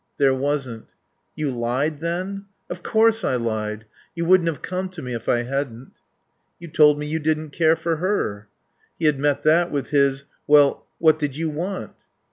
"There 0.17 0.33
wasn't." 0.33 0.95
"You 1.35 1.51
lied, 1.51 1.99
then?" 1.99 2.45
"Of 2.71 2.81
course 2.81 3.23
I 3.23 3.35
lied. 3.35 3.85
You 4.15 4.25
wouldn't 4.25 4.47
have 4.47 4.63
come 4.63 4.89
to 4.89 5.01
me 5.03 5.13
if 5.13 5.29
I 5.29 5.43
hadn't." 5.43 5.91
"You 6.57 6.69
told 6.69 6.97
me 6.97 7.05
you 7.05 7.19
didn't 7.19 7.51
care 7.51 7.75
for 7.75 7.97
her." 7.97 8.47
He 8.97 9.05
had 9.05 9.19
met 9.19 9.43
that 9.43 9.69
with 9.69 9.89
his 9.89 10.25
"Well 10.47 10.87
what 10.97 11.19
did 11.19 11.37
you 11.37 11.51
want?" 11.51 11.91